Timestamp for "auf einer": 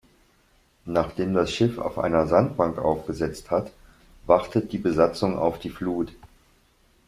1.77-2.25